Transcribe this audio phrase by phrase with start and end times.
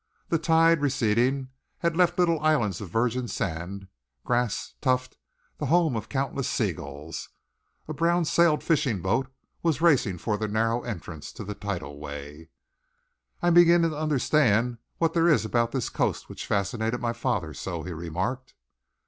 [0.29, 3.87] The tide, receding, had left little islands of virgin sand,
[4.25, 5.19] grass tufted,
[5.59, 7.29] the home of countless sea gulls.
[7.87, 12.49] A brown sailed fishing boat was racing for the narrow entrance to the tidal way.
[13.43, 17.53] "I am beginning to understand what there is about this coast which fascinated my father
[17.53, 18.55] so," he remarked.